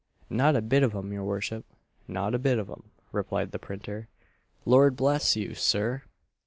"Not 0.31 0.55
a 0.55 0.63
bit 0.63 0.81
of 0.81 0.95
'em, 0.95 1.13
your 1.13 1.23
worship 1.23 1.63
not 2.07 2.33
a 2.33 2.39
bit 2.39 2.57
of 2.57 2.71
'em," 2.71 2.89
replied 3.11 3.51
the 3.51 3.59
printer 3.59 4.07
"Lord 4.65 4.95
bless 4.95 5.35
you, 5.35 5.53
Sir! 5.53 6.01